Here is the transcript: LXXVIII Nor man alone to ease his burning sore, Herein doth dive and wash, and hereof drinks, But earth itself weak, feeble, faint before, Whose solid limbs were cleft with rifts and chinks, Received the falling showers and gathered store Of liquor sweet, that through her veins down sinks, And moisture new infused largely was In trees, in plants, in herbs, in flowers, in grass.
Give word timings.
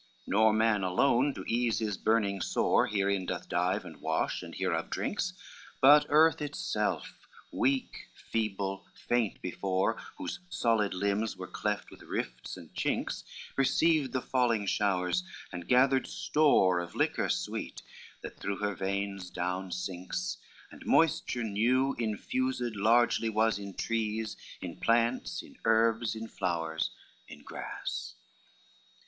LXXVIII 0.21 0.31
Nor 0.31 0.53
man 0.53 0.83
alone 0.83 1.33
to 1.35 1.45
ease 1.47 1.77
his 1.77 1.95
burning 1.95 2.41
sore, 2.41 2.87
Herein 2.87 3.27
doth 3.27 3.47
dive 3.47 3.85
and 3.85 3.97
wash, 4.01 4.41
and 4.41 4.55
hereof 4.55 4.89
drinks, 4.89 5.33
But 5.79 6.07
earth 6.09 6.41
itself 6.41 7.19
weak, 7.51 8.07
feeble, 8.15 8.87
faint 8.95 9.39
before, 9.43 10.01
Whose 10.17 10.39
solid 10.49 10.95
limbs 10.95 11.37
were 11.37 11.45
cleft 11.45 11.91
with 11.91 12.01
rifts 12.01 12.57
and 12.57 12.73
chinks, 12.73 13.23
Received 13.55 14.11
the 14.11 14.23
falling 14.23 14.65
showers 14.65 15.21
and 15.51 15.67
gathered 15.67 16.07
store 16.07 16.79
Of 16.79 16.95
liquor 16.95 17.29
sweet, 17.29 17.83
that 18.21 18.39
through 18.39 18.57
her 18.57 18.73
veins 18.73 19.29
down 19.29 19.71
sinks, 19.71 20.39
And 20.71 20.83
moisture 20.83 21.43
new 21.43 21.93
infused 21.99 22.75
largely 22.75 23.29
was 23.29 23.59
In 23.59 23.75
trees, 23.75 24.35
in 24.61 24.77
plants, 24.77 25.43
in 25.43 25.57
herbs, 25.63 26.15
in 26.15 26.27
flowers, 26.27 26.89
in 27.27 27.43
grass. 27.43 28.15